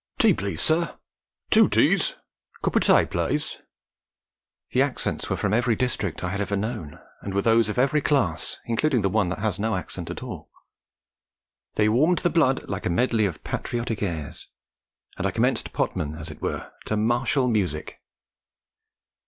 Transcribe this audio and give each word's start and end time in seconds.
'Tea, 0.17 0.33
please, 0.33 0.59
sir!' 0.59 0.97
'Two 1.51 1.69
teas!' 1.69 2.15
'Coop 2.63 2.75
o' 2.75 2.79
tay, 2.79 3.05
plase!' 3.05 3.57
The 4.71 4.81
accents 4.81 5.29
were 5.29 5.37
from 5.37 5.53
every 5.53 5.75
district 5.75 6.23
I 6.23 6.29
had 6.29 6.41
ever 6.41 6.55
known, 6.55 6.99
and 7.21 7.35
were 7.35 7.43
those 7.43 7.69
of 7.69 7.77
every 7.77 8.01
class, 8.01 8.57
including 8.65 9.03
the 9.03 9.11
one 9.11 9.29
that 9.29 9.37
has 9.37 9.59
no 9.59 9.75
accent 9.75 10.09
at 10.09 10.23
all. 10.23 10.49
They 11.75 11.87
warmed 11.87 12.17
the 12.17 12.31
blood 12.31 12.67
like 12.67 12.87
a 12.87 12.89
medley 12.89 13.27
of 13.27 13.43
patriotic 13.43 14.01
airs, 14.01 14.47
and 15.19 15.27
I 15.27 15.29
commenced 15.29 15.71
potman 15.71 16.15
as 16.19 16.31
it 16.31 16.41
were 16.41 16.71
to 16.85 16.97
martial 16.97 17.47
music. 17.47 17.99